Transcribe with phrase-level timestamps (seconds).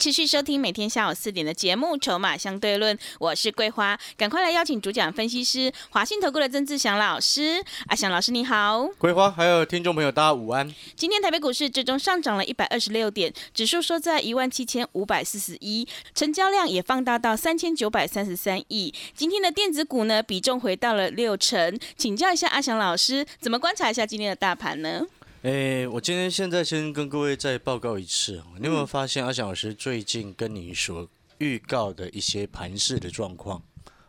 [0.00, 7.62] 持续收听每天下午四点的节目《筹码相对论》，我是桂花，赶快来邀请主讲分析师华信投顾的曾志祥老师。
[7.88, 10.74] 阿祥老师你好，桂花还有听众朋友大家午安。
[10.96, 18.94] 今天台北股市最终上涨了一百二十六点，指数收在一万七千五百四十一，成交量也放大到三千九百三十三亿。
[19.14, 25.02] 今天的电子股呢比重回到了六成，请教一下阿祥老师，怎么观察一下今天的大盘呢？
[25.42, 31.08] 诶，我今天现在先跟各位再报告一次，你有没有发现阿翔老师最近跟你所
[31.38, 33.62] 预告的一些盘势的状况，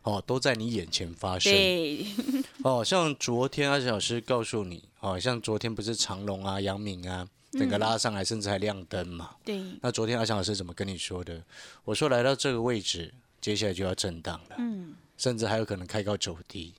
[0.04, 1.50] 哦，都在你眼前发生。
[1.54, 2.06] 对，
[2.66, 9.38] 哦，像昨天阿翔老师告诉你，哦，像昨天不是长隆啊、阳明啊，整个拉上来，甚至还亮灯嘛。
[9.46, 11.42] 对，那昨天阿翔老师怎么跟你说的？
[11.86, 16.74] 我说来到这个位置，接下来就要震荡了，嗯，甚至还有可能开高走低。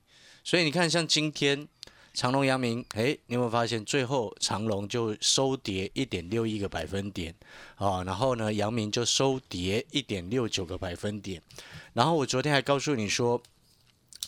[0.45, 1.67] 所以你看，像今天。
[2.15, 7.35] 长隆、阳明，哎，你有没有发现最后长隆就收跌一点六一个百分点
[7.77, 8.05] 啊？
[8.05, 11.41] 然后呢，阳明就收跌一点六九个百分点。
[11.95, 13.43] 然后我昨天还告诉你说，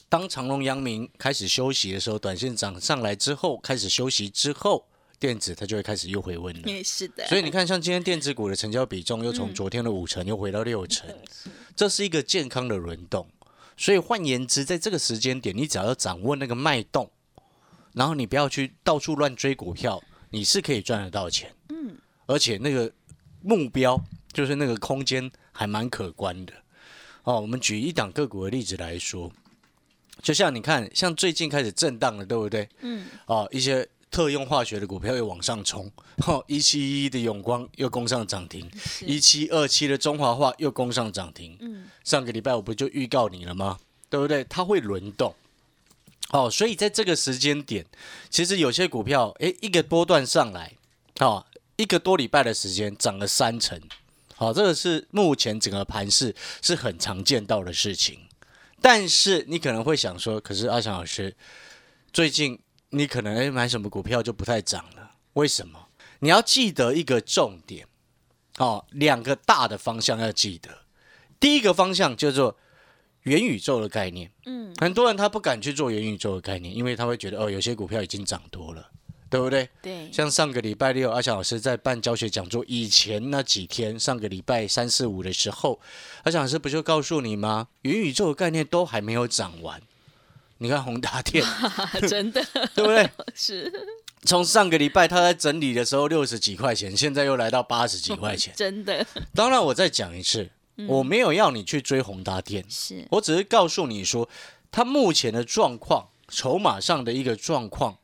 [0.09, 4.87] 当长隆、阳明开始休息的时候，短线涨上来之后，开始休息之后，
[5.19, 6.63] 电子它就会开始又回温了。
[6.67, 7.27] 也是的。
[7.27, 11.15] 所以你看，像今天电子股的成交比重又从昨天的五成又回到六成，
[11.77, 13.29] 这是一个健康的轮动。
[13.77, 17.11] 所以换言之，在这个时间点，你只要掌握那个脉动。
[17.95, 22.93] 然后你不要去到处乱追股票，你是可以赚得到钱，嗯，而且那个
[23.41, 23.99] 目标
[24.33, 26.53] 就是那个空间还蛮可观的。
[27.23, 29.33] 哦，我们举一档个股的例子来说，
[30.23, 32.69] 就像你看，像最近开始震荡了，对不对？
[32.81, 33.07] 嗯。
[33.27, 35.91] 哦，一些特用化学的股票又往上冲，
[36.27, 38.71] 哦，一七一的永光又攻上涨停，
[39.07, 41.57] 一七二七的中华化又攻上涨停。
[41.61, 41.87] 嗯。
[42.03, 43.79] 上个礼拜我不就预告你了吗？
[44.11, 44.45] 对不对？
[44.45, 45.35] 它会轮动。
[46.31, 47.87] 哦，所以在这个时间点，
[48.29, 50.73] 其实有些股票，诶，一个波段上来，
[51.21, 51.47] 哦，
[51.77, 53.81] 一个多礼拜的时间涨了三成，
[54.35, 58.19] 好，这个是目前整个盘市是很常见到的事情。
[58.81, 61.37] 但是你可能会想说，可是阿翔老师，
[62.13, 62.59] 最近
[62.89, 65.89] 你可能诶买什么股票就不太涨了，为什么？
[66.19, 67.87] 你要记得一个重点，
[68.59, 70.79] 哦，两个大的方向要记得，
[71.39, 72.57] 第一个方向叫做。
[73.25, 78.87] 元宇宙的概念，嗯，很多人他不敢去做元宇宙的概念，因为他会觉得哦，有些股票已经涨多了，
[79.31, 79.69] 对不对？
[79.83, 80.11] 对。
[80.13, 85.81] 像上个礼拜六，阿翔老师在办教学讲座以前那几天，上个礼拜三四五的时候，
[86.25, 87.69] 阿翔老师不就告诉你吗？
[87.83, 89.81] 元宇宙的概念都还没有涨完。
[90.59, 91.45] 你看宏达电，
[92.09, 93.11] 真的， 对不对？
[93.35, 93.73] 是。
[94.27, 99.07] 从上个礼拜他在整理的时候六十几块钱，现在又来到八十几块钱，真的。
[99.35, 100.49] 当然，我再讲一次。
[100.89, 104.29] 我没有要你去追宏达电，是我只是告诉你说，
[104.73, 107.99] 它目前的状况，筹码上的一个状况，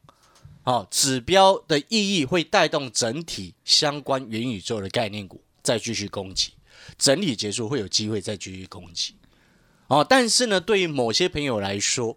[0.62, 6.52] 啊，指标的意义会带动整体相关元宇宙的概念股再继续攻击，
[6.96, 9.14] 整理结束会有机会再继续攻击，
[9.88, 12.16] 哦，但是呢，对于某些朋友来说，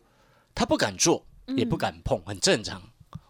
[0.54, 1.26] 他不敢做，
[1.58, 2.82] 也不敢碰，很正常。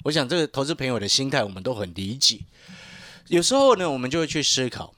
[0.03, 2.41] 我想这个投资朋友的心态我们都很理解，
[3.27, 4.93] 有时候呢，我们就会去思考。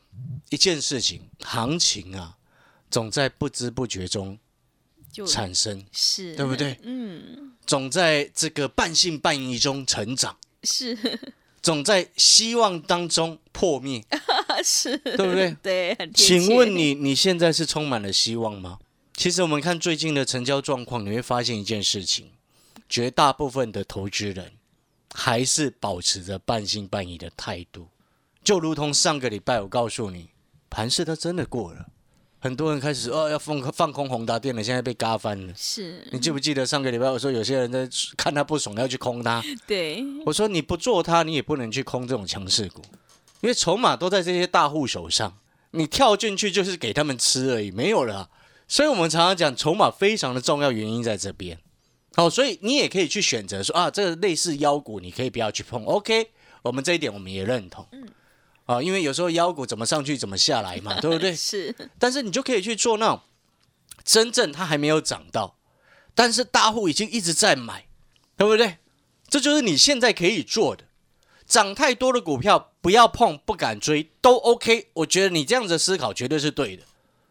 [0.49, 2.37] 一件事情，行情啊，
[2.89, 4.37] 总在不知不觉中
[5.27, 6.79] 产生，是对不对？
[6.83, 10.97] 嗯，总在这个半信半疑中成长，是，
[11.61, 14.03] 总在希望当中破灭，
[14.63, 15.55] 是对不对？
[15.63, 18.79] 对，请问你，你现在是充满了希望吗？
[19.15, 22.31] 其实我们看最近的成交状况，你会发现一件事情，
[22.89, 24.51] 绝大部分的投资人
[25.13, 27.87] 还是保持着半信半疑的态度。
[28.43, 30.29] 就如同上个礼拜，我告诉你，
[30.75, 31.85] 盘势它真的过了，
[32.41, 35.53] 很多人开始哦要放放空宏达电了，现在被嘎翻了。
[35.55, 37.87] 是你记不记得上个礼拜我说有些人在
[38.17, 39.41] 看他不爽要去空它？
[39.65, 42.81] 对，我说你不做它，你也不能去空这种强势股，
[43.39, 45.37] 因为筹码都在这些大户手上，
[45.71, 48.29] 你跳进去就是给他们吃而已，没有了。
[48.67, 51.57] 所以我们常常讲筹码非常的重要，原因在这边。
[52.15, 55.85] 好，所以你也可以去选择说啊，这个类似妖股，你可以不要去碰。
[55.85, 56.31] OK，
[56.63, 57.87] 我们这一点我们也认同。
[57.93, 58.05] 嗯。
[58.65, 61.33] 啊，因为有时候腰股怎么上去怎么下来嘛，对不对？
[61.35, 61.73] 是。
[61.97, 63.21] 但是你就可以去做那种
[64.03, 65.55] 真正它还没有涨到，
[66.13, 67.85] 但是大户已经一直在买，
[68.35, 68.77] 对不对？
[69.27, 70.85] 这就是你现在可以做的。
[71.45, 74.89] 涨太多的股票不要碰，不敢追都 OK。
[74.93, 76.83] 我觉得你这样子思考绝对是对的。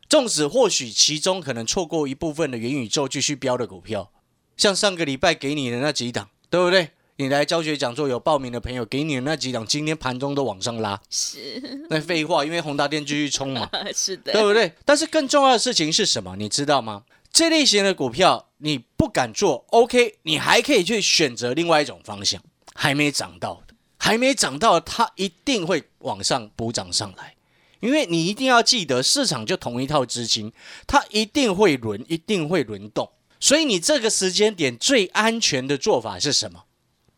[0.08, 4.12] 纵使或许其中可能错过一部分的元宇宙继续飙的股票，
[4.56, 6.90] 像上个礼拜给你的那几档，对不对？
[7.16, 14.72] 你来教学讲座有报名的朋友，给你的那几档，今天盘中都往上拉，是 那废话，因为宏达电继续冲嘛， 是的，对不对？
[14.84, 16.34] 但是更重要的事情是什么？
[16.36, 17.04] 你知道吗？
[17.32, 22.42] 这类型的股票你不敢做，OK，你还可以去选择另外一种方向，
[22.74, 27.36] 还没涨到的，还没涨到，它一定会往上补涨上来，
[27.78, 30.52] 因为你一定要记得，市场就同一套资金，
[30.88, 33.08] 它一定会轮，一定会轮动，
[33.38, 36.64] 所以你这个时间点最安全的做法是什么？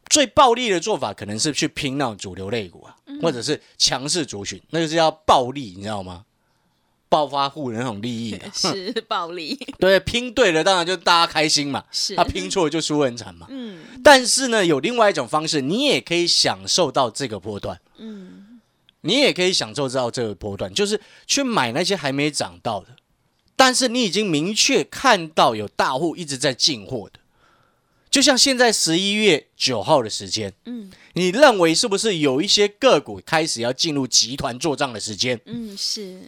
[0.08, 6.24] 最暴力的做法可能是去拼那种主流类股啊，或者是强势族群，那就是要暴力，你知道吗？
[7.08, 12.16] 暴发户的那种利益的， 是暴力， 对，拼对了当然就大家开心嘛，是。
[12.16, 13.46] 他拼错了就输很惨嘛。
[13.48, 13.80] 嗯。
[14.02, 18.60] 但是呢，有另外一种方式，你也可以享受到这个波段，嗯。
[19.02, 22.88] 你也可以享受到这个波段，就是去买那些还没涨到的，
[23.54, 27.20] 但是你已经明确看到有大户一直在进货的，
[28.16, 30.90] 就像现在十一月九号的时间，嗯。
[31.12, 35.38] 你认为是不是有一些个股开始要进入集团做账的时间？
[35.44, 36.22] 嗯是。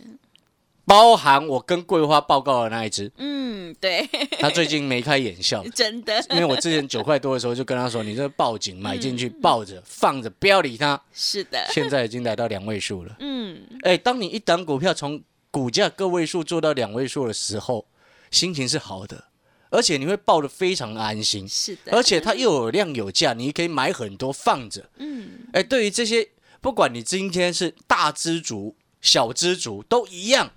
[0.85, 4.06] 包含我跟桂花报告的那一只，嗯对，
[4.38, 6.23] 他最近眉开眼笑， 真的。
[6.32, 11.00] 因为我之前九块多的时候就跟他说，你这报警买进去抱着放着，不要理他。
[11.14, 13.17] 是的，现在已经来到两位数了。
[13.20, 13.62] 嗯。
[13.81, 17.87] 哎，当你一档股票从股价个位数做到两位数的时候，
[18.31, 19.25] 心情是好的，
[19.70, 24.88] 而且你会抱得非常安心，是的，而且它又有量有价，你可以买很多放着。
[24.97, 26.29] 嗯哎，对于这些，
[26.61, 30.53] 不管你今天是大知足、小知足，都一样，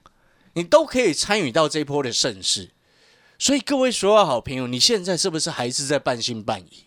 [0.53, 2.71] 你都可以参与到这一波的盛世。
[3.37, 6.85] 所以各位所有好朋友，你现在是不是还是在半信半疑？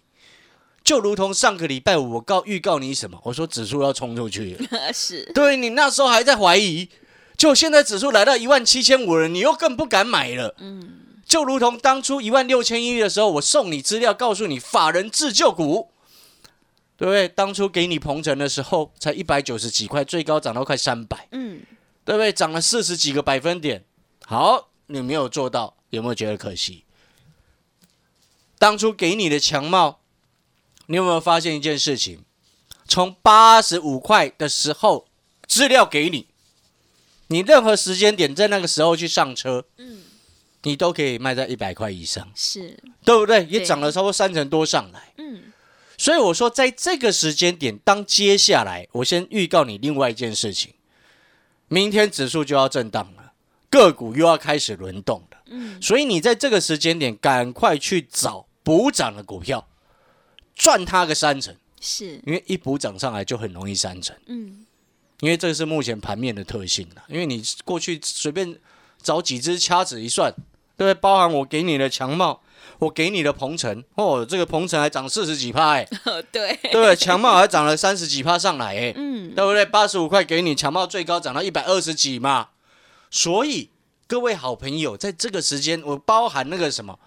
[0.85, 3.19] 就如同上个礼拜五我告预告你什么？
[3.25, 6.88] 我说指数要冲出去了， 是对你那时候还在怀疑，
[7.37, 10.55] 就现在指数来到一万七千五了，你又更不敢买了。
[10.59, 11.00] 嗯
[11.35, 15.91] 就如同当初一万六千一的时候，我送你资料，告诉你法人自救股，
[16.97, 17.27] 对不对？
[17.27, 21.61] 当初给你鹏程的时候，才一百九十几块，最高涨到快三百，嗯
[22.05, 22.33] 对不对？
[22.33, 23.85] 涨了四十几个百分点。
[24.25, 26.85] 好，你没有做到，有没有觉得可惜？
[28.61, 29.99] 当初给你的强茂，
[30.87, 32.21] 你有没有发现一件事情？
[32.87, 35.09] 从八十五块的时候，
[35.49, 36.29] 资料给你，
[37.27, 40.04] 你任何时间点在那个时候去上车，嗯
[40.65, 42.77] 你都可以卖在一百块以上，是。
[43.05, 43.45] 对不对？
[43.47, 45.13] 也涨了超过三成多上来。
[45.19, 45.53] 嗯。
[45.97, 50.75] 所以我说，在这个时间点，当接下来，我先预告你另外一件事情，
[51.69, 53.33] 明天指数就要震荡了，
[53.71, 55.39] 个股又要开始轮动了。
[55.47, 55.81] 嗯。
[55.81, 59.69] 所以你在这个时间点，赶快去找补涨的股票，
[60.55, 62.21] 赚它个三成，是。
[62.27, 64.65] 因为一补涨上来就很容易三成，嗯。
[65.21, 67.05] 因为这个是目前盘面的特性了。
[67.09, 68.59] 因为你过去随便
[69.01, 70.35] 找几只掐指一算，
[70.76, 70.94] 对不对？
[70.94, 72.41] 包含我给你的强茂，
[72.79, 75.88] 我给你的鹏程，哦，这个鹏程还涨四十几趴哎。
[76.05, 76.97] 哦 对对？
[76.97, 79.65] 强茂还涨了三十几趴上来，哎，嗯对不对？
[79.65, 82.49] 八十五块给你，强茂最高涨到一百二十几嘛。
[83.11, 83.71] 所以
[84.06, 86.99] 各位好朋友，在这个时间，我包含那个什么，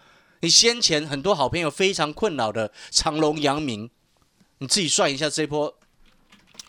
[0.42, 3.90] 你先前很多好朋友非常困扰的长隆、阳明，
[4.60, 5.76] 你自己算一下这波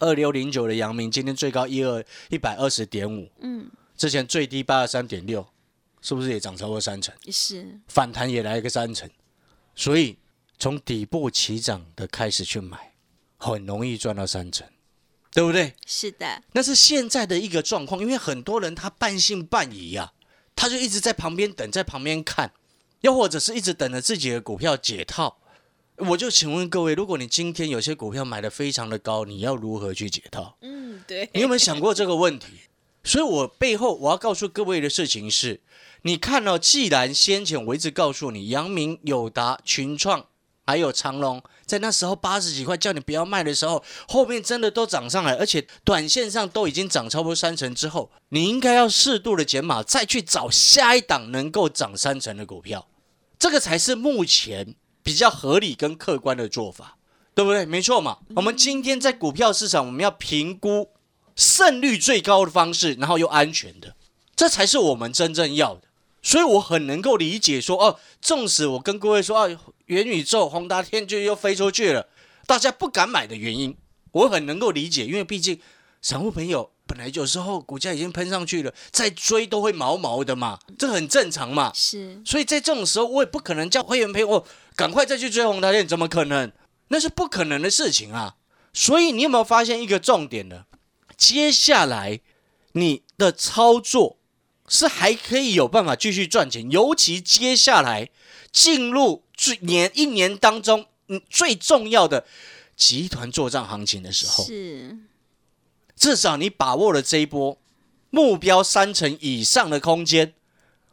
[0.00, 5.46] 二六零九的阳明，今天最高一二一百二十点五，嗯之前最低八十三点六，
[6.08, 7.14] 是不是也涨超过三成？
[7.30, 9.10] 是反弹也来一个三成，
[9.74, 10.16] 所以
[10.58, 12.94] 从底部起涨的开始去买，
[13.36, 14.66] 很容易赚到三成，
[15.32, 15.74] 对不对？
[15.86, 20.14] 是的那是现在的一个状况，因为很多人他半信半疑呀、
[20.56, 22.52] 他就一直在旁边等，在旁边看，
[23.02, 25.36] 又或者是一直等着自己的股票解套。
[25.98, 30.56] 我就请问各位，如果你今天有些股票买的非常的高，你要如何去解套？
[30.62, 32.46] 嗯对你有没有想过这个问题？
[33.08, 35.62] 所以我背后我要告诉各位的事情是，
[36.02, 40.26] 你看到、既然先前我一直告诉你，阳明、友达、群创
[40.66, 52.86] 还有长隆，在那时候八十几块叫你不要卖的时候，后面真的都涨上来，而且短线上都已经涨超过三成之后，你应该要适度的减码，再去找下一档能够涨三成的股票，
[53.38, 56.98] 这个才是目前比较合理跟客观的做法，
[57.34, 57.64] 对不对？
[57.64, 58.18] 没错嘛。
[58.36, 60.90] 我们今天在股票市场，我们要评估
[61.38, 63.94] 胜率最高的方式，然后又安全的，
[64.34, 65.82] 这才是我们真正要的。
[66.20, 72.08] 所以我很能够理解说，哦，纵使我跟各位说，啊，元宇宙、宏达天就又飞出去了，
[72.44, 73.76] 大家不敢买的原因，
[74.10, 75.60] 我很能够理解，因为毕竟
[76.02, 81.70] 散户朋友本来有时候股价已经喷上去了，再追都会毛毛的嘛，这很正常嘛。
[81.72, 86.50] 是所以在这种时候，我也不可能叫会员朋友哦，赶快再去追宏达电，怎么可能？
[86.88, 88.34] 那是不可能的事情啊。
[88.74, 90.64] 所以你有没有发现一个重点呢？
[91.18, 92.20] 接下来
[92.72, 94.16] 你的操作
[94.68, 98.08] 是还可以有办法继续赚钱，尤其接下来
[98.52, 102.24] 进入最年一年当中，嗯，最重要的
[102.76, 104.96] 集团作战行情的时候，是
[105.96, 107.58] 至少你把握了这一波
[108.10, 110.34] 目标三成以上的空间。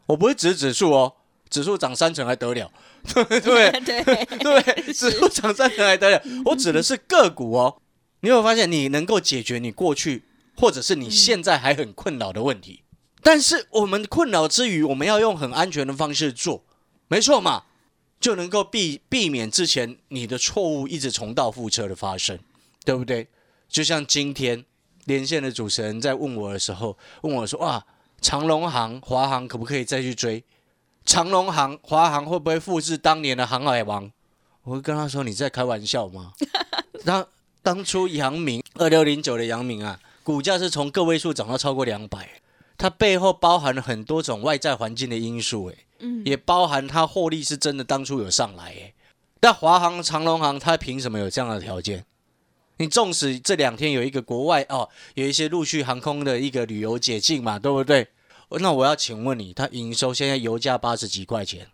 [0.06, 1.14] 我不会指指数哦，
[1.48, 2.72] 指数涨三成还得了？
[3.14, 3.70] 对对
[4.38, 6.22] 对，指数涨三成还得了？
[6.46, 7.80] 我指的是个股哦。
[8.20, 10.24] 你有没有发现，你能够解决你过去
[10.56, 12.82] 或者是你现在还很困扰的问题？
[13.22, 16.64] 但是我们困扰之余，我们要用很安全的方式做，
[17.08, 17.64] 没错嘛，
[18.20, 22.38] 就能够避避免之前你的错误一直重蹈覆辙的发生，
[22.84, 23.28] 对不对？
[23.68, 24.64] 就像今天
[25.04, 27.84] 连线的主持人在问我的时候，问我说：“哇，
[28.20, 30.44] 长隆行、华航可不可以再去追？
[31.04, 34.10] 长隆行、华航会不会复制当年的航海王？”
[34.62, 36.32] 我会跟他说：“你在开玩笑吗？”
[37.04, 37.26] 当
[37.66, 42.40] 当初阳明二六零九的阳明啊，股价是从个位数涨到超过两百。
[42.78, 48.94] 它背后包含了很多种外在环境的因素，哎，嗯，也包含它获利是真的当初有上来，哎，
[49.40, 52.04] 但华航、长隆航它凭什么有这样的条件？
[52.76, 58.06] 你纵使这两天有一个国外哦，有一些陆续航空的一个旅游解禁嘛，对不对？
[58.60, 61.66] 那我要请问你，它营收现在油价八十几块钱，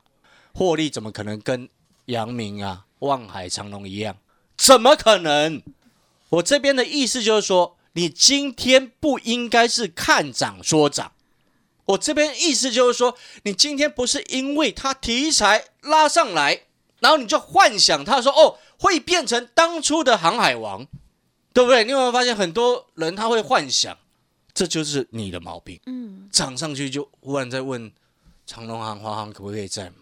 [0.55, 1.69] 获利怎么可能跟
[2.07, 4.17] 阳明啊、望海、长隆一样？
[4.57, 5.63] 怎么可能？
[6.33, 7.79] 我这边的意思就是说。
[7.95, 11.13] 你今天不应该是看涨说涨，
[11.85, 16.63] 我这边意思就是说，你今天不是因为它题材拉上来，
[17.01, 20.87] 然后你就幻想它说哦会变成当初的航海王，
[21.53, 21.85] 对不对？
[21.85, 23.99] 你有没有发现很多人他会幻想，
[24.55, 25.79] 这就是你的毛病。
[25.85, 27.93] 嗯，涨上去就忽然在问
[28.47, 29.85] 长隆航、华航可不可以再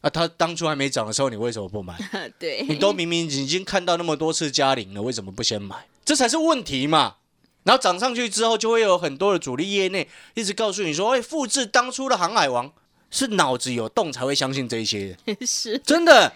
[0.00, 1.96] 啊，他当初还没涨的时候，你为什么不买？
[2.38, 5.86] 对，你都明明已经看到那么多次加零了，为什么不先买？
[6.04, 7.16] 这才是问题嘛。
[7.64, 12.72] 然后涨上去之后，就会有很多的主力业内一直告诉你说：“哎，复制当初的航海王
[13.10, 15.16] 是脑子有洞才会相信这些。
[15.44, 16.32] ”是真的。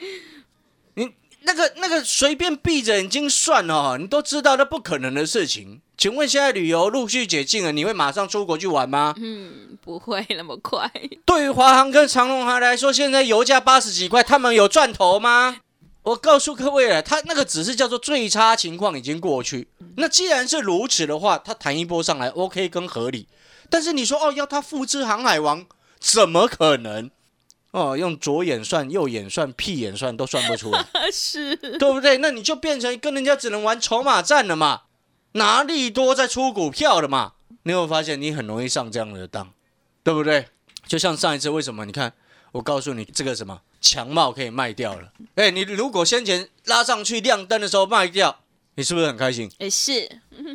[1.42, 5.80] 你那个那个随便闭着眼睛算哦，你都知道那不可能的事情。
[5.98, 9.12] 请问现在旅游陆续解禁了，你会马上出国去玩吗？
[9.18, 10.88] 嗯，不会那么快。
[11.26, 15.56] 对于华航跟长龙航来说，现在油价八十几块，他们有赚头吗？
[16.04, 19.68] 我告诉各位了，他那个只是叫做最差情况已经过去。
[19.96, 23.26] 那既然是如此的话，他弹一波上来，OK 跟合理。
[23.68, 25.66] 但是你说哦，要他复制航海王，
[26.00, 27.10] 怎么可能？
[27.72, 32.18] 哦，用左眼算、右眼算、屁眼算都算不出来， 是对不对？
[32.18, 34.82] 那你就变成跟人家只能玩筹码战了嘛，
[35.32, 37.32] 拿利多在出股票了嘛。
[37.64, 39.52] 你有发现你很容易上这样的当，
[40.02, 40.46] 对不对？
[40.86, 41.84] 就像上一次为什么？
[41.84, 42.12] 你看，
[42.52, 43.60] 我告诉你这个什么。
[43.80, 48.38] 强帽可以卖掉了，哎，你如果先前拉上去亮灯的时候卖掉，
[48.76, 49.50] 你是不是很开心？
[49.58, 50.08] 哎，是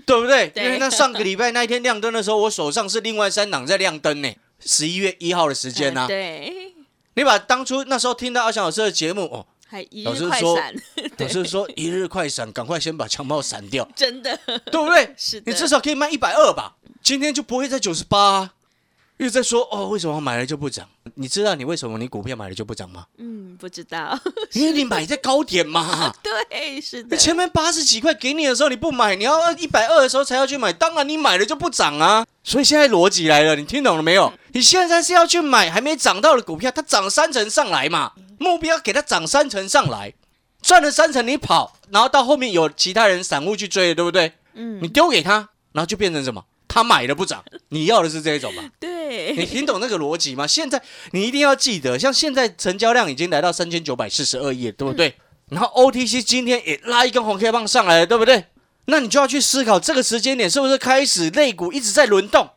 [0.05, 0.49] 对不 对？
[0.55, 4.33] 因为那上个礼拜那一天亮灯的时候，我手上是另外三档在亮灯呢。
[4.61, 6.05] 十一月一号的时间呢？
[6.07, 6.73] 对，
[7.17, 10.75] 你把当初那时候听到阿翔老师的节目哦，还一日快闪，
[11.17, 15.15] 老师说一日快闪，赶快先把强帽闪掉， 真的，对不对？
[15.17, 18.51] 是，你至少可以卖一百二吧，今天就不会在九十八。
[19.17, 20.87] 一直在说哦，为什么买了就不涨？
[21.15, 23.07] 你知道你为什么你股票买了就不涨吗？
[23.17, 24.17] 嗯，不知道，
[24.53, 26.13] 因为你买在高点嘛。
[26.21, 27.17] 对，是的。
[27.17, 32.25] 前面八十几块给你的时候你不买，你要一百二的时候才要去买，当然你买了就不涨啊。
[32.43, 34.31] 所以现在逻辑来了，你听懂了没有？
[34.53, 40.13] 你现在是要去买还没涨到的股票，它涨三成上来嘛，目标给它涨三成上来，
[40.61, 44.33] 赚了三成你跑，然后到后面有其他人散户去追，对不对？
[44.53, 44.79] 嗯。
[44.81, 46.45] 你丢给他，然后就变成什么？
[46.77, 48.63] 他买了不涨， 你要的是这一种吗？
[48.79, 50.45] 对，你听懂那个逻辑吗？
[50.45, 50.79] 现在
[51.09, 55.15] 你一定要记得，像现在成交量已经来到三千九百四十二亿，对不对？
[55.49, 58.45] 然后 OTC 今天也拉一根红 K 棒上来了，对不对？
[58.85, 62.51] 那你就要去思考，这个时间点是不是开始肋股一直在轮动？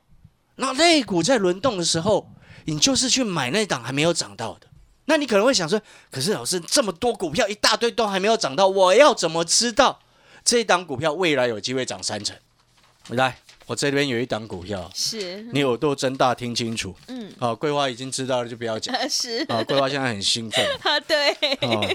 [0.56, 2.30] 那肋股在轮动的时候，
[2.66, 4.66] 你就是去买那档还没有涨到的。
[5.06, 10.00] 那你可能会想说，可是老师这么多股票一大堆都还没有涨到，我要怎么知道
[10.44, 12.36] 这一档股票未来有机会涨三成？
[13.08, 13.38] 来。
[13.70, 16.92] 我这边有一档股票，是你耳朵睁大听清楚。
[17.06, 18.92] 嗯，好，桂花已经知道了，就不要讲。
[19.08, 20.66] 是啊，桂花现在很兴奋。
[20.82, 21.36] 啊，对，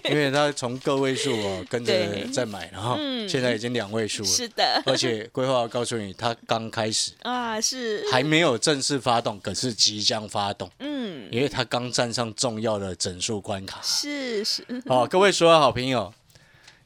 [0.10, 1.94] 因为他从个位数哦跟着
[2.32, 2.96] 在买，然后
[3.28, 4.30] 现在已经两位数了。
[4.30, 10.72] 是的，而且桂花告诉你，他刚开始 啊，是还没有正式发动，可是即将发动。
[10.80, 13.82] 嗯，因为他刚站上重要的整数关卡。
[13.84, 14.66] 是是。
[14.88, 16.14] 好，各位所有好朋友，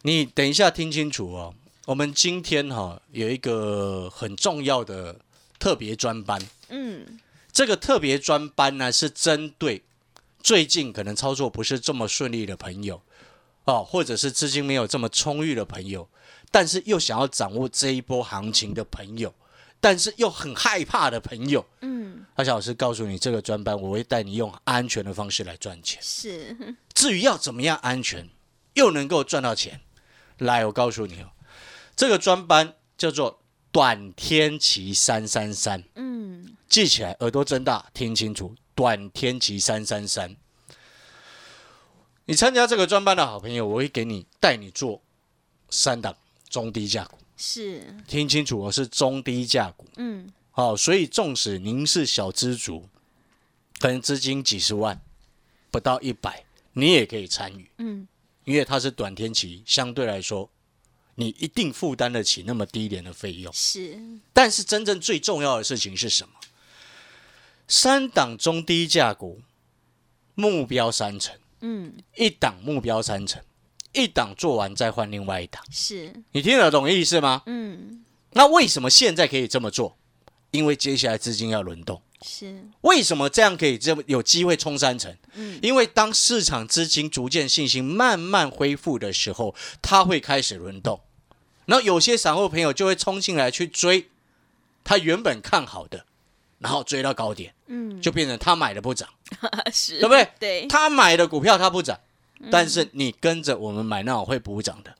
[0.01, 1.53] 你等一下听清楚哦。
[1.89, 5.19] 我们今天哈有一个很重要的
[5.58, 7.19] 特别专班，嗯，
[7.51, 9.81] 这个特别专班呢是针对
[10.39, 13.01] 最近可能操作不是这么顺利的朋友，
[13.63, 16.08] 哦，或者是资金没有这么充裕的朋友，
[16.51, 19.34] 但是又想要掌握这一波行情的朋友，
[19.79, 26.00] 但是又很害怕的朋友，嗯，阿小老师告诉你，这个专班我会带你用安全的方式来赚钱。
[26.03, 26.55] 是，
[26.93, 28.29] 至于要怎么样安全，
[28.75, 29.81] 又能够赚到钱，
[30.38, 31.31] 来，我告诉你哦，
[31.99, 33.41] 这个专班叫做
[33.73, 40.33] 短天期三三三，嗯，记起来，耳朵睁大，听清楚，短天期三三三。
[42.23, 45.01] 你参加这个专班的好朋友，我会给你带你做
[45.69, 46.15] 三档
[46.47, 49.85] 中低价股，是，听清楚，我是中低价股。
[49.97, 52.87] 嗯，好、所以纵使您是小资族，
[53.77, 55.01] 可能资金几十万，
[55.69, 58.07] 不到一百，你也可以参与，嗯，
[58.45, 60.49] 因为它是短天期，相对来说，
[61.19, 63.51] 你一定负担得起那么低廉的费用。
[63.53, 63.99] 是，
[64.31, 66.33] 但是真正最重要的事情是什么？
[67.67, 69.41] 三档中低价股，
[70.33, 73.43] 目标三成，嗯，一档目标三成，
[73.91, 77.43] 一档做完再换另外一档，是，你听得懂意思吗？
[77.47, 79.97] 嗯，那为什么现在可以这么做？
[80.51, 82.01] 因为接下来资金要轮动。
[82.21, 85.15] 是，为什么这样可以这么有机会冲三成？
[85.35, 90.99] 嗯因为当市场资金逐渐信心慢慢恢复的时候，它会开始轮动，
[91.69, 94.09] 然后有些散户朋友就会冲进来去追
[94.83, 96.03] 他原本看好的，
[96.57, 99.07] 然后追到高点，嗯，就变成他买的不涨，
[99.71, 100.31] 是，对不对？
[100.39, 101.99] 对，他买的股票它不涨，
[102.39, 104.95] 嗯但是你跟着我们买那种会补涨的，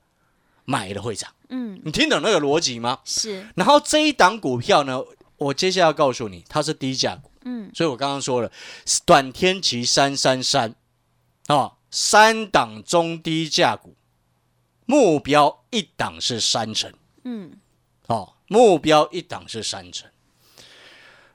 [0.66, 3.00] 买的会涨，嗯，你听懂那个逻辑吗？
[3.04, 5.04] 是，然后这一档股票呢，
[5.38, 7.32] 我接下来要告诉你，它是低价股。
[7.46, 8.52] 嗯，所以我刚刚说了，
[9.06, 10.76] 短天期三三三，
[11.48, 13.96] 啊，三档中低价股，
[14.90, 16.92] 目标一档是三成，
[17.24, 17.52] 嗯，
[18.08, 20.10] 哦，目标一档是三成。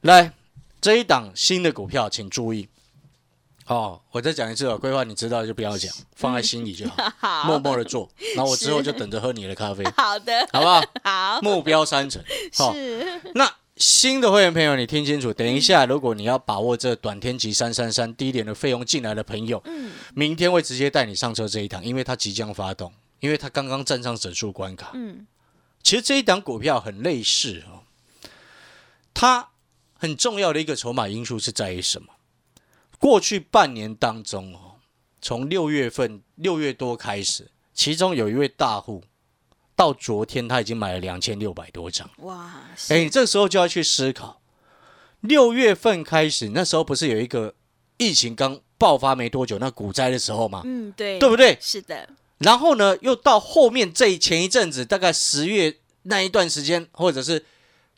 [0.00, 0.32] 来，
[0.80, 2.68] 这一档新的股票，请注意，
[3.66, 10.82] 哦，我再讲一次哦，规划你知道就不要讲， 放在心里就好， 好，默默的做， 然后我之后就等着喝你的咖啡，好的，好不好？
[11.04, 12.20] 好，目标三成，
[12.58, 22.92] 哦，是，那新的会员朋友，你听清楚，等一下，如果你要把握这短天期三三三低点的费用进来的朋友，嗯，明天会直接带你上车这一趟，因为它即将发动，
[23.24, 24.90] 因为它刚刚站上整数关卡。
[24.92, 25.26] 嗯，
[25.82, 27.80] 其实这一档股票很类似哦，
[29.14, 29.48] 它
[29.94, 32.12] 很重要的一个筹码因素是在于什么？
[32.98, 34.76] 过去半年当中哦，
[35.22, 39.02] 从六月份六月多开始，其中有一位大户，
[39.74, 42.10] 到昨天他已经买了两千六百多张。
[42.18, 44.42] 哇，哎，是，你这时候就要去思考，
[45.20, 47.54] 六月份开始，那时候不是有一个
[47.96, 50.60] 疫情刚爆发没多久，那股灾的时候吗？
[50.66, 51.56] 嗯，对，对不对？
[51.58, 52.06] 是的，
[52.38, 57.44] 然后呢，又到后面这前一阵子，大概十月那一段时间，或者是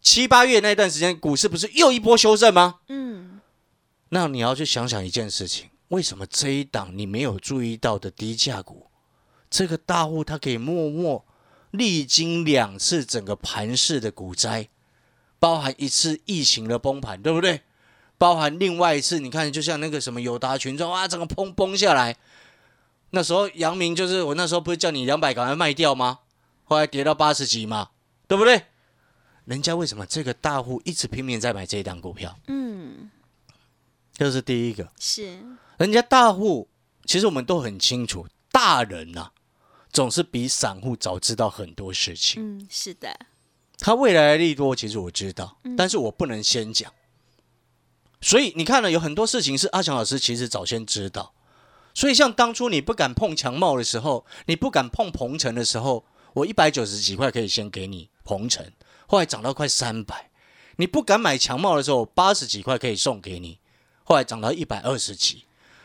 [0.00, 2.80] 七八月那一段时间，股市不是又一波修正吗？
[2.88, 3.40] 嗯，
[4.10, 8.86] 那你要去想想一件事情，为什么这一档你没有注意到的低价股，
[9.50, 11.24] 这个大户他可以默默
[11.70, 14.68] 历经两次整个盘势的股灾，
[15.40, 17.62] 包含一次疫情的崩盘，对不对？
[18.18, 22.16] 包含另外一次，你看，就像那个什么友达群众啊，整个砰崩下来，
[23.10, 26.20] 那时候阳明就是我那时候不是叫你两百赶快卖掉吗？
[26.64, 27.90] 后来跌到八十几嘛，
[28.26, 28.64] 对不对？
[29.44, 32.36] 人家为什么这个大户一直拼命在买这一档股票？
[32.48, 33.08] 嗯，
[34.12, 34.90] 这是第一个。
[34.98, 35.38] 是，
[35.78, 36.68] 人家大户，
[37.04, 39.30] 其实我们都很清楚，大人呐、
[39.92, 42.58] 总是比散户早知道很多事情。
[42.58, 43.16] 嗯，是的，
[43.78, 46.92] 他未来的利多，其实我知道，但是我不能先讲。
[48.20, 51.32] 所以你看了，有很多事情是阿强老师其实早先知道。
[51.96, 56.04] 所以像当初你不敢碰强茂的时候，你不敢碰鹏程的时候，
[56.34, 58.70] 我一百九十几块可以先给你鹏程，
[59.06, 60.28] 后来涨到快三百。
[60.76, 63.60] 你不敢买强茂的时候，八十几块可以送给你，
[64.04, 65.44] 后来涨到一百二十几。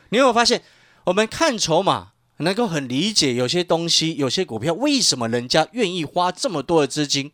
[0.10, 0.62] 你有没有发现，
[1.06, 7.32] 我们看筹码能够很理解有些东西、有些股票为什么人家愿意花这么多的资金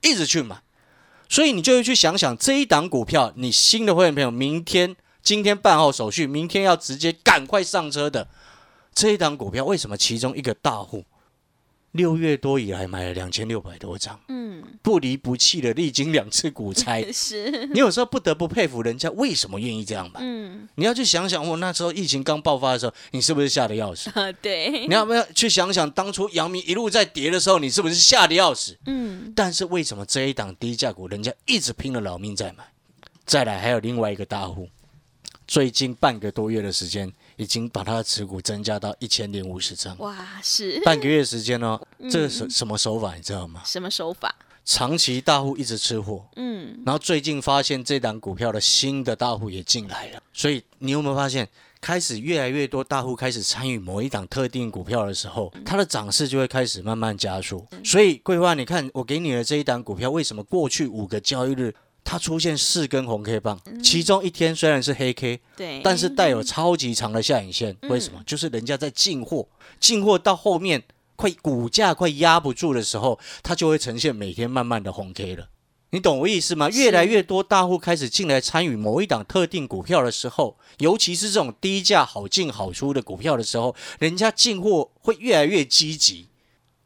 [0.00, 0.62] 一直去买？
[1.28, 8.28] 所以你就会去想想这一档股票，你新的会员朋友明天、今天办好手续，明天要直接赶快上车的
[8.94, 11.04] 这一档股票，为什么其中一个大户
[11.92, 17.06] 六月多以来买了两千六百多张，嗯，不离不弃的历经两次股灾？
[17.12, 20.20] 是，你有时候不得不佩服人家为什么愿意这样买。
[20.22, 24.10] 嗯，你要去想想，我那时候疫情刚爆发的时候，你是不是吓得要死？
[24.18, 28.78] 啊，对你，要不要去想想，当初阳明一路在跌的时候，你是不是吓得要死？
[28.86, 32.64] 嗯，但是为什么这一档低价股，人家一直拼了老命在买？
[33.26, 34.66] 再来，还有另外一个大户，
[35.52, 39.94] 最近半个多月的时间，已经把他的持股增加到一千零五十张。
[39.98, 43.60] 哇，是半个月时间呢、嗯这是什么手法你知道吗？
[43.66, 44.34] 什么手法？
[44.64, 51.46] 长期大户一直吃货，嗯，然后最近发现这档股票的新的大户也进来了，所以你有没有发现，
[51.82, 57.66] 开始越来越多大户开始参与某一档特定股票的时候，它的涨势就会开始慢慢加速。
[57.84, 68.20] 所以桂花，你看我给你的这一档股票，为什么过去五个交易日它出现四根红 K 棒，其中一天虽然是黑 K，对，但是带有超级长的下影线，为什么？
[68.26, 69.48] 就是人家在进货，
[69.80, 70.82] 进货到后面
[71.16, 75.48] 快股价快压不住的时候，它就会呈现每天慢慢的红 K 了。
[75.94, 76.70] 你懂我意思吗？
[76.70, 86.28] 越来越多大户开始进来参与某一档特定股票的时候，尤其是这种低价好进好出的股票的时候，人家进货会越来越积极。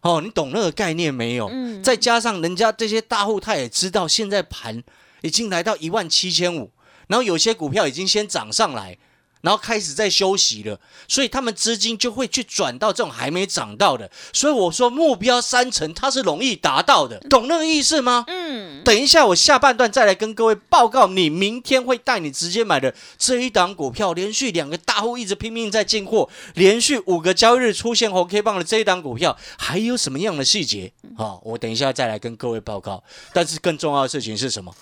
[0.03, 1.49] 哦，你懂那个概念没有？
[1.49, 4.83] 嗯再加上人家这些大户他也知道现在盘
[5.27, 6.71] 已经来到一万七千五，
[7.09, 8.97] 然后有些股票已经先涨上来，
[9.43, 14.11] 然后开始在休息了，所以他们资金就会去转到这种还没涨到的。
[14.33, 18.25] 所以我说目标三成它是容易达到的，懂那个意思吗？
[18.27, 30.93] 嗯，等一下，我下半段再来跟各位报告，你明天会带你直接买的这一档股票，连续两个大户一直拼命在进货，连续五个交易日出现红 K 棒的这一档股票，还有什么样的细节？
[31.17, 33.03] 好、我等一下再来跟各位报告。
[33.33, 34.75] 但是更重要的事情是什么？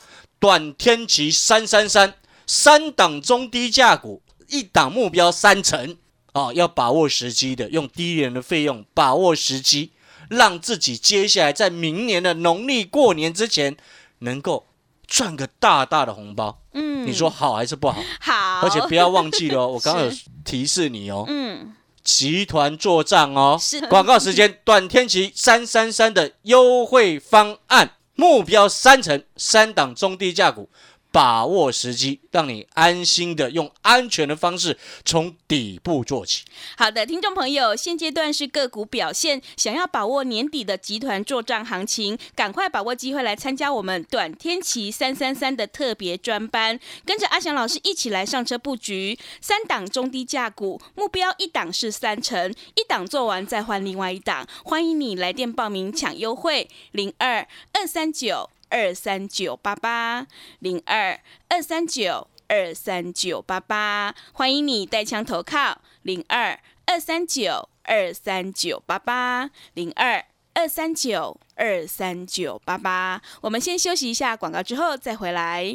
[0.44, 2.12] 短天期三三三
[2.46, 5.96] 三档中低价股，一档目标三成
[6.35, 9.92] 啊，要把握时机的，用低廉的费用把握时机，
[10.28, 13.74] 让自己接下来在明年的农历过年之前
[14.18, 14.66] 能够
[15.07, 16.61] 赚个大大的红包。
[16.74, 18.02] 嗯，你说好还是不好？
[18.20, 20.12] 好，而且不要忘记了哦， 我刚刚有
[20.44, 23.57] 提示你哦，嗯，集团作战哦。
[23.59, 30.70] 是广告时间，短天期三三三的优惠方案，目标三成，三档中低价股，
[31.14, 36.42] 把握时机，让你安心的用安全的方式从底部做起。
[36.77, 60.26] 好的，听众朋友，现阶段是个股表现，想要把握年底的集团作战行情，赶快把握机会来参加我们短天期三三三的特别专班，跟着阿翔老师一起来上车布局三档中低价股，目标一档是三成，一档做完再换另外一档，欢迎你来电报名抢优惠，零二二三九二三九八八
[60.58, 62.28] 零二二三九。
[62.46, 73.22] 二三九八八，欢迎你带枪投靠零二二三九二三九八八零二二三九二三九八八。
[73.40, 75.74] 我们先休息一下广告，之后再回来。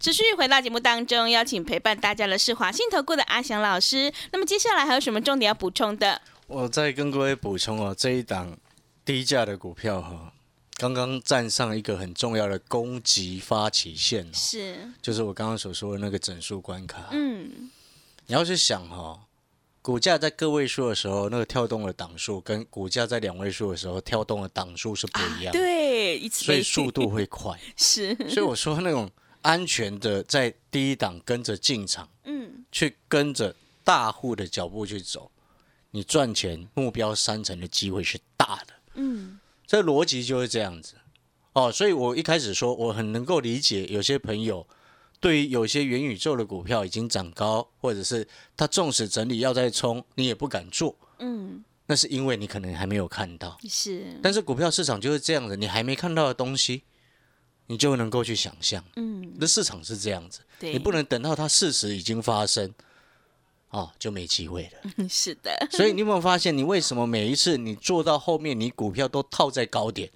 [0.00, 4.12] 持续回到节目当中，邀请陪伴大家的是华信投顾的阿翔老师。
[4.30, 6.20] 那么接下来还有什么重点要补充的？
[6.46, 8.56] 我再跟各位补充哦，这一档
[9.04, 10.32] 低价的股票哈、
[10.76, 17.08] 刚刚站上一个很重要的攻击发起线哦，是，就是我刚刚所说的那个整数关卡。
[17.10, 17.68] 嗯，
[18.28, 19.18] 你要去想哈、
[19.82, 27.58] 股价在个位数的时候，那个跳动的档数跟股价在两位数的时候跳动的档数是不一样的，对，所以速度会快。
[27.76, 29.10] 是，所以我说那种
[29.48, 35.30] 安全的在第一档跟着进场，嗯，去跟着大户的脚步去走，
[35.90, 38.74] 你赚钱目标三成的机会是大的。
[38.96, 40.96] 嗯，这逻辑就是这样子
[41.54, 41.72] 哦。
[41.72, 44.66] 所以我一开始说，我很能够理解有些朋友
[45.18, 50.94] 对于有些元宇宙的股票已经涨高，或者是他纵使整理要再冲，你也不敢做。
[51.20, 56.82] 嗯，那是因为你可能还没有看到，是，但是股票市场就是这样子，你还没看到的东西，
[57.68, 58.84] 你就能够去想象。
[58.96, 62.74] 嗯，那市场是这样子，对，你不能等到它事实已经发生，
[63.70, 64.92] 哦，就没机会了。
[64.96, 70.10] 嗯，是的，所以你有没有发现，你为什么每一次你做到后面，你股票都套在高点，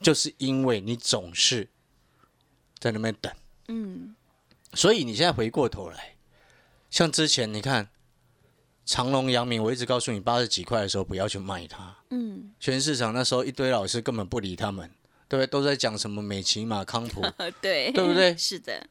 [0.00, 1.68] 就是因为你总是
[2.78, 3.32] 在那边等。
[3.68, 4.14] 嗯，
[4.74, 6.14] 所以你现在回过头来，
[6.90, 7.88] 像之前你看
[8.84, 11.96] 长隆、阳明，我一直告诉你八十几块的时候不要去卖它。
[12.10, 14.90] 嗯，全市场那时候一堆老师根本不理他们，
[15.32, 15.46] 对不对？
[15.46, 18.86] 都在讲什么美琪马、康普，呃，对，对不对 是的，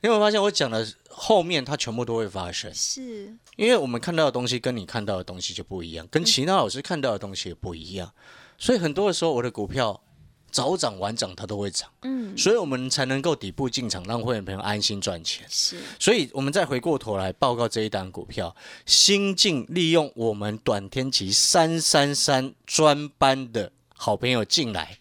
[0.00, 2.72] 你有没有发现我讲的后面它全部都会发生？
[2.74, 8.10] 是，因为我们看到的东西跟你看到的东西就不一样，跟其他老师看到的东西也不一样，
[8.56, 10.02] 所以很多的时候我的股票
[10.50, 15.46] 早涨晚涨它都会涨，嗯，所以我们才能够底部进场，让会员朋友安心赚钱。
[15.50, 24.98] 是，所以我们再回过头来报告这一档股票，新进利用我们短天期三三三专班的好朋友进来，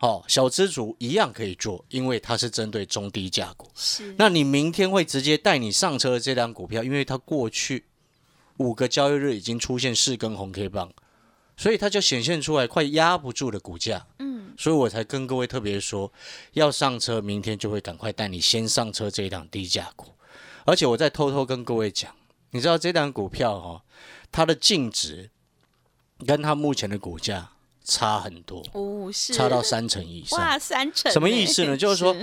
[0.00, 3.66] 哦，小资族一样可以做，因为它是针对中低价股。
[3.74, 7.84] 是，那你明天会直接带你上车的这张股票，因为它过去
[8.58, 10.92] 五个交易日已经出现四根红 K 棒，
[11.56, 14.06] 所以它就显现出来快压不住的股价。
[14.18, 16.12] 嗯，所以我才跟各位特别说，
[16.52, 20.08] 要上车，明天就会赶快带你先上车这一档低价股。
[20.66, 22.14] 而且我再偷偷跟各位讲，
[22.50, 23.82] 你知道这档股票哈、哦，
[24.30, 25.30] 它的净值
[26.26, 27.52] 跟它目前的股价
[27.86, 29.32] 差很多，哦，是。
[29.32, 30.38] 差到三成以上。
[30.38, 31.76] 哇，三成什么意思呢？
[31.76, 32.14] 就是说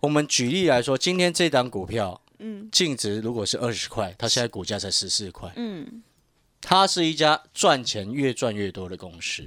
[0.00, 2.68] 我们举例来说，今天这档股票嗯。
[2.72, 6.02] 净值如果是二十块，它现在股价才十四块，嗯，
[6.60, 9.46] 它是一家赚钱越赚越多的公司，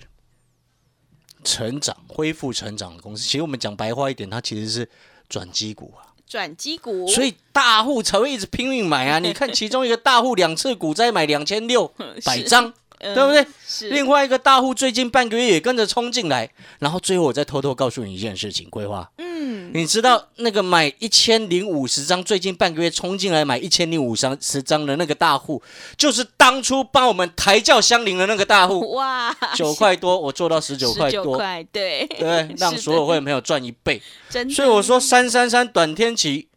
[1.44, 3.24] 成长恢复成长的公司。
[3.24, 4.90] 其实我们讲白话一点，它其实是
[5.28, 9.20] 转机股啊，转机股，所以大户才会一直拼命买啊。
[9.20, 11.88] 你看其中一个大户两次股灾买两千六
[12.24, 13.46] 百张，嗯对不对？
[13.66, 13.90] 是。
[13.90, 19.10] 另外一个大户最近半个月也跟着冲进来，然后最后我再偷偷告诉你一件事情，规划。
[19.18, 25.62] 嗯，你知道那个买一千零五十张，最近半个月冲进来买一千零五十张的那个大户，
[25.96, 32.06] 就是当初帮我们抬轿相邻的那个大户，哇，九块多，我做到十九块多，块，对。
[32.08, 34.02] 对 让所有的会员朋友赚一倍。
[34.30, 36.48] 真的，所以我说三三三短天期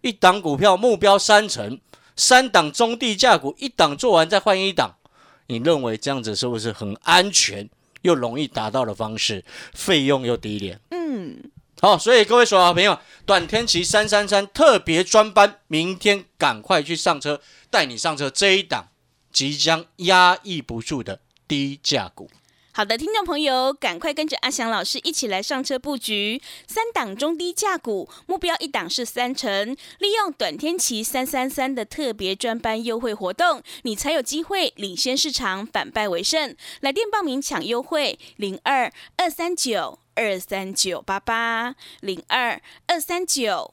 [0.00, 1.78] 一档股票目标三成，
[2.16, 4.94] 三档中地价股一档做完再换一档，
[5.48, 7.68] 你认为这样子是不是很安全
[8.02, 9.44] 又容易达到的方式？
[9.72, 10.80] 费用又低廉？
[10.90, 18.88] 嗯，好，所以各位所有好朋友，短天期三三三特别专班，明天赶快去上车，带你上车这一档
[19.32, 22.30] 即将压抑不住的低价股。
[22.76, 36.54] 好的，听众朋友，赶快跟着阿翔老师一起来上车布局三档中低价股，目标一档是三成，利用短天期三三三的特别专班优惠活动，你才有机会领先市场，反败为胜。
[36.80, 43.72] 来电报名抢优惠，零二二三九二三九八八零二二三九。